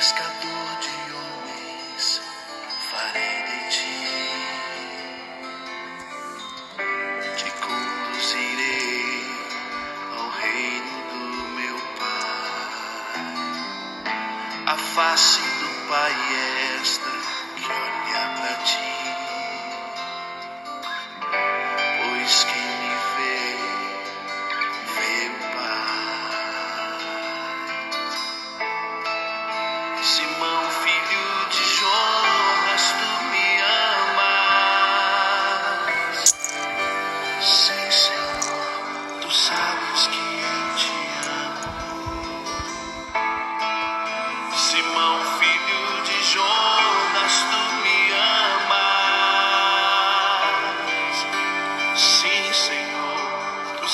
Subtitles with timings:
[0.00, 0.59] escapó.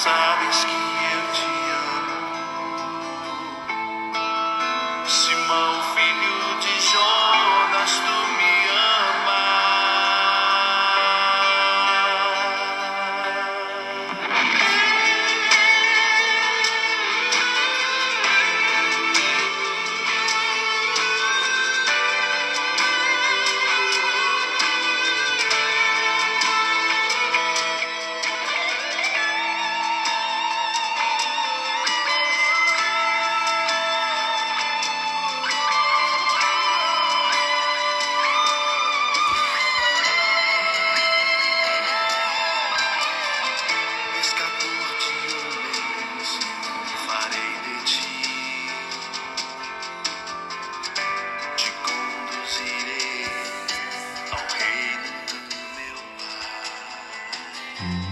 [0.00, 0.49] Senhor,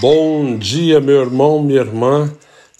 [0.00, 2.32] Bom dia, meu irmão, minha irmã,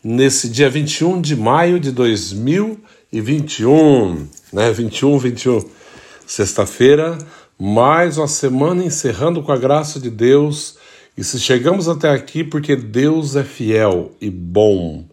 [0.05, 4.71] nesse dia 21 de maio de 2021, né?
[4.71, 5.65] 21, 21,
[6.25, 7.19] sexta-feira,
[7.59, 10.77] mais uma semana encerrando com a graça de Deus.
[11.17, 15.05] E se chegamos até aqui porque Deus é fiel e bom,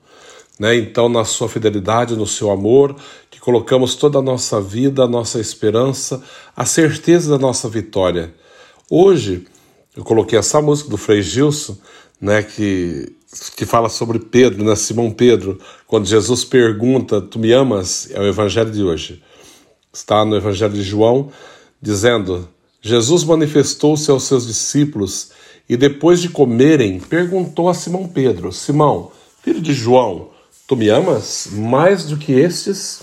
[0.60, 0.78] né?
[0.78, 2.96] Então, na sua fidelidade, no seu amor,
[3.32, 6.22] que colocamos toda a nossa vida, a nossa esperança,
[6.56, 8.32] a certeza da nossa vitória.
[8.88, 9.48] Hoje,
[9.96, 11.78] eu coloquei essa música do Frei Gilson,
[12.20, 13.14] né, que,
[13.56, 18.10] que fala sobre Pedro, né, Simão Pedro, quando Jesus pergunta, tu me amas?
[18.12, 19.24] É o evangelho de hoje.
[19.94, 21.32] Está no evangelho de João,
[21.82, 22.48] dizendo,
[22.82, 25.32] Jesus manifestou-se aos seus discípulos
[25.68, 29.12] e depois de comerem, perguntou a Simão Pedro, Simão,
[29.42, 30.30] filho de João,
[30.68, 33.02] tu me amas mais do que estes?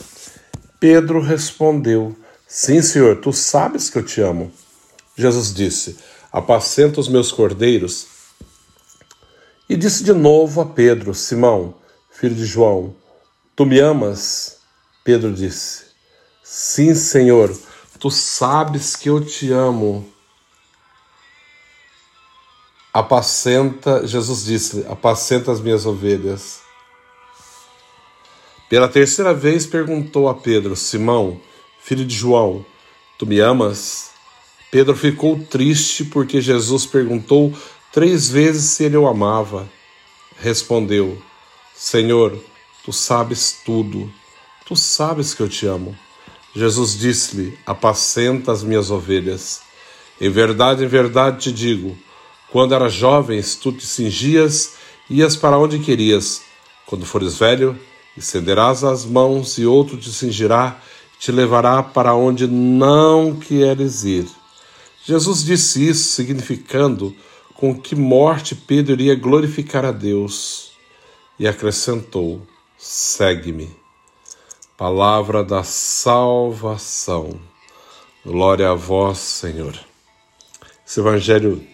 [0.78, 2.14] Pedro respondeu,
[2.46, 4.52] sim, senhor, tu sabes que eu te amo.
[5.16, 5.96] Jesus disse,
[6.32, 8.06] apacenta os meus cordeiros.
[9.68, 11.74] E disse de novo a Pedro, Simão,
[12.10, 12.96] filho de João,
[13.54, 14.60] tu me amas?
[15.04, 15.86] Pedro disse,
[16.42, 17.54] sim, Senhor,
[17.98, 20.10] tu sabes que eu te amo.
[22.94, 26.60] Apacenta, Jesus disse, apacenta as minhas ovelhas.
[28.68, 31.40] Pela terceira vez perguntou a Pedro, Simão,
[31.82, 32.64] filho de João,
[33.18, 34.11] tu me amas?
[34.72, 37.52] Pedro ficou triste porque Jesus perguntou
[37.92, 39.68] três vezes se ele o amava.
[40.38, 41.20] Respondeu:
[41.74, 42.42] Senhor,
[42.82, 44.10] tu sabes tudo,
[44.64, 45.94] tu sabes que eu te amo.
[46.56, 49.60] Jesus disse-lhe: Apacenta as minhas ovelhas.
[50.18, 51.94] Em verdade, em verdade te digo:
[52.50, 54.76] quando eras jovens, tu te cingias,
[55.10, 56.40] ias para onde querias.
[56.86, 57.78] Quando fores velho,
[58.16, 60.80] estenderás as mãos e outro te cingirá
[61.14, 64.40] e te levará para onde não queres ir.
[65.04, 67.14] Jesus disse isso, significando
[67.54, 70.72] com que morte Pedro iria glorificar a Deus.
[71.38, 72.46] E acrescentou:
[72.78, 73.70] Segue-me.
[74.76, 77.40] Palavra da salvação.
[78.24, 79.78] Glória a vós, Senhor.
[80.86, 81.66] Esse evangelho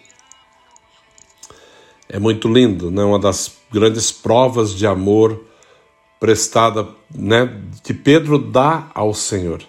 [2.08, 3.04] é muito lindo, né?
[3.04, 5.44] Uma das grandes provas de amor
[6.18, 9.62] prestada, né, que Pedro dá ao Senhor.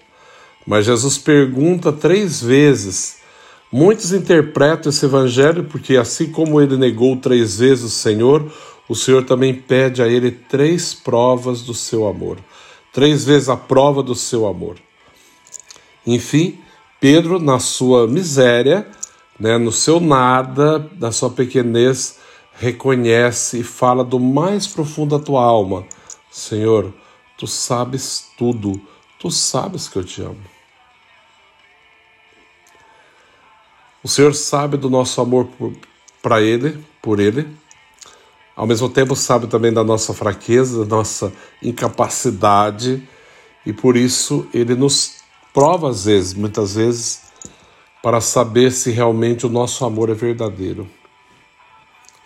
[0.66, 3.19] Mas Jesus pergunta três vezes.
[3.72, 8.52] Muitos interpretam esse evangelho porque, assim como ele negou três vezes o Senhor,
[8.88, 12.40] o Senhor também pede a ele três provas do seu amor.
[12.92, 14.78] Três vezes a prova do seu amor.
[16.06, 16.60] Enfim,
[17.00, 18.88] Pedro, na sua miséria,
[19.40, 22.18] né, no seu nada, na sua pequenez,
[22.56, 25.86] reconhece e fala do mais profundo da tua alma:
[26.32, 26.92] Senhor,
[27.38, 28.82] tu sabes tudo,
[29.20, 30.59] tu sabes que eu te amo.
[34.04, 35.50] O Senhor sabe do nosso amor
[36.22, 37.48] para Ele, por Ele.
[38.56, 43.08] Ao mesmo tempo, sabe também da nossa fraqueza, da nossa incapacidade,
[43.66, 45.18] e por isso Ele nos
[45.54, 47.22] prova às vezes, muitas vezes,
[48.02, 50.88] para saber se realmente o nosso amor é verdadeiro.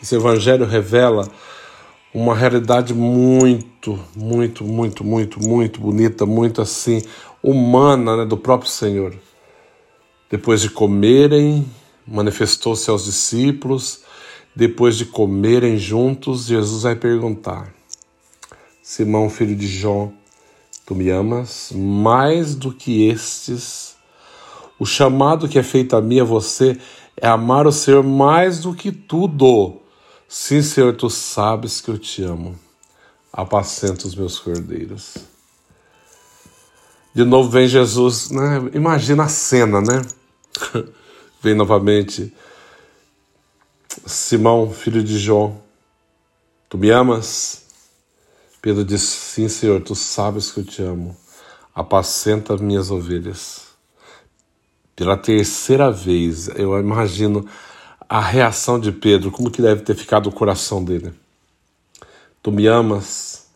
[0.02, 1.28] Esse evangelho revela
[2.14, 7.02] uma realidade muito, muito, muito, muito, muito bonita, muito assim,
[7.42, 9.16] humana né, do próprio Senhor.
[10.34, 11.64] Depois de comerem,
[12.08, 14.00] manifestou-se aos discípulos.
[14.56, 17.72] Depois de comerem juntos, Jesus vai perguntar:
[18.82, 20.12] Simão, filho de João,
[20.88, 23.96] tu me amas mais do que estes?
[24.80, 26.80] O chamado que é feito a mim a você
[27.16, 29.82] é amar o Senhor mais do que tudo.
[30.28, 32.58] Sim, Senhor, tu sabes que eu te amo.
[33.32, 35.14] Apacenta os meus cordeiros.
[37.14, 38.72] De novo vem Jesus, né?
[38.74, 40.02] Imagina a cena, né?
[41.42, 42.34] vem novamente
[44.06, 45.62] Simão, filho de João.
[46.70, 47.66] Tu me amas?
[48.62, 51.16] Pedro disse: Sim, Senhor, tu sabes que eu te amo.
[51.74, 53.68] Apacenta minhas ovelhas.
[54.96, 57.48] Pela terceira vez, eu imagino
[58.08, 61.14] a reação de Pedro, como que deve ter ficado o coração dele.
[62.42, 63.48] Tu me amas?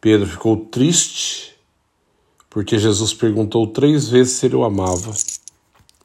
[0.00, 1.56] Pedro ficou triste
[2.48, 5.12] porque Jesus perguntou três vezes se ele o amava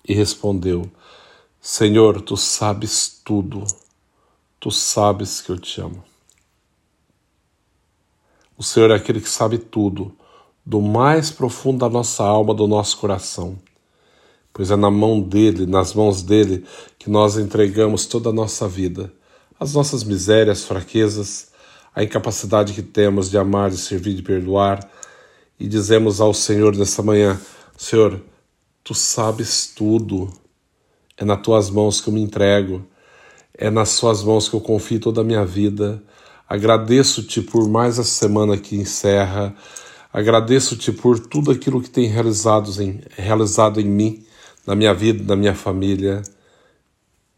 [0.07, 0.89] e respondeu:
[1.59, 3.65] Senhor, tu sabes tudo,
[4.59, 6.03] tu sabes que eu te amo.
[8.57, 10.15] O Senhor é aquele que sabe tudo,
[10.65, 13.57] do mais profundo da nossa alma, do nosso coração.
[14.53, 16.65] Pois é na mão dele, nas mãos dele,
[16.97, 19.11] que nós entregamos toda a nossa vida,
[19.59, 21.51] as nossas misérias, fraquezas,
[21.93, 24.89] a incapacidade que temos de amar, de servir, de perdoar,
[25.59, 27.39] e dizemos ao Senhor nessa manhã:
[27.77, 28.21] Senhor,
[28.85, 30.31] tu sabes tudo,
[31.17, 32.85] é nas tuas mãos que eu me entrego,
[33.51, 36.03] é nas suas mãos que eu confio toda a minha vida.
[36.47, 39.55] Agradeço-te por mais essa semana que encerra.
[40.13, 44.23] Agradeço-te por tudo aquilo que tem realizado em, realizado em mim
[44.67, 46.21] na minha vida, na minha família.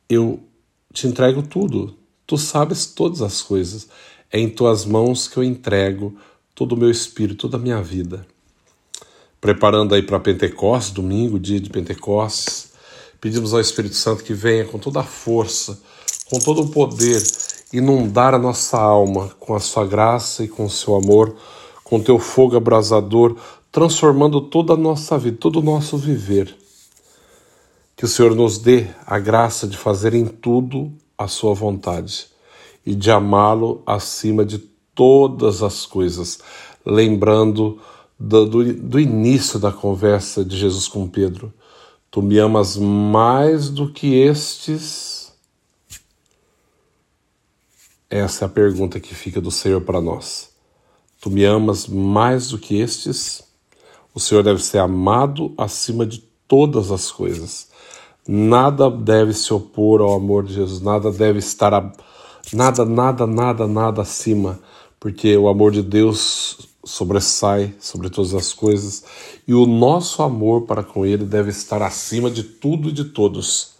[0.09, 0.43] Eu
[0.91, 1.95] te entrego tudo.
[2.25, 3.87] Tu sabes todas as coisas.
[4.29, 6.13] É em tuas mãos que eu entrego
[6.53, 8.27] todo o meu espírito, toda a minha vida.
[9.47, 12.73] Preparando aí para Pentecostes, domingo, dia de Pentecostes,
[13.21, 15.79] pedimos ao Espírito Santo que venha com toda a força,
[16.29, 17.23] com todo o poder,
[17.71, 21.33] inundar a nossa alma com a sua graça e com o seu amor,
[21.81, 23.37] com teu fogo abrasador,
[23.71, 26.53] transformando toda a nossa vida, todo o nosso viver.
[27.95, 32.25] Que o Senhor nos dê a graça de fazer em tudo a Sua vontade
[32.85, 34.57] e de amá-lo acima de
[34.93, 36.39] todas as coisas,
[36.85, 37.79] lembrando
[38.19, 41.53] do, do, do, início da conversa de Jesus com Pedro.
[42.09, 45.31] Tu me amas mais do que estes?
[48.09, 50.49] Essa é a pergunta que fica do Senhor para nós.
[51.21, 53.43] Tu me amas mais do que estes?
[54.13, 57.67] O Senhor deve ser amado acima de todas as coisas.
[58.27, 61.91] Nada deve se opor ao amor de Jesus, nada deve estar a,
[62.51, 64.59] nada, nada, nada, nada acima,
[64.99, 69.03] porque o amor de Deus sobressai sobre todas as coisas
[69.47, 73.75] e o nosso amor para com ele deve estar acima de tudo e de todos.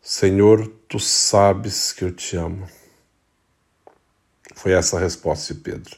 [0.00, 2.66] Senhor, tu sabes que eu te amo.
[4.54, 5.96] Foi essa a resposta de Pedro.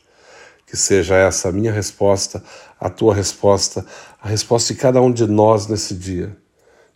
[0.66, 2.42] Que seja essa a minha resposta,
[2.80, 3.84] a tua resposta,
[4.20, 6.36] a resposta de cada um de nós nesse dia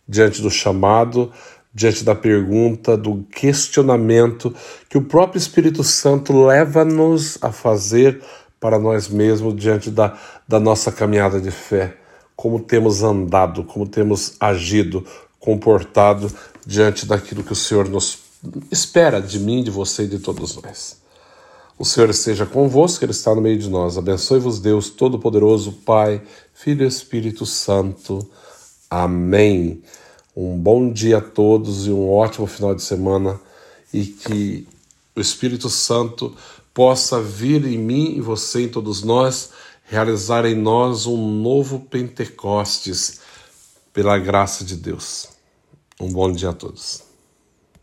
[0.09, 1.31] diante do chamado,
[1.71, 4.53] diante da pergunta, do questionamento
[4.89, 8.19] que o próprio Espírito Santo leva-nos a fazer
[8.59, 11.95] para nós mesmos diante da, da nossa caminhada de fé.
[12.35, 15.05] Como temos andado, como temos agido,
[15.39, 16.31] comportado
[16.65, 18.19] diante daquilo que o Senhor nos
[18.71, 20.99] espera de mim, de você e de todos nós.
[21.77, 23.97] O Senhor esteja convosco, Ele está no meio de nós.
[23.97, 26.21] Abençoe-vos, Deus Todo-Poderoso, Pai,
[26.53, 28.27] Filho e Espírito Santo.
[28.89, 29.81] Amém.
[30.35, 33.39] Um bom dia a todos e um ótimo final de semana
[33.93, 34.67] e que
[35.15, 36.35] o Espírito Santo
[36.79, 39.49] possa vir em mim e você, em todos nós,
[39.83, 43.19] realizar em nós um novo Pentecostes
[43.91, 45.27] pela graça de Deus.
[45.99, 47.08] Um bom dia a todos.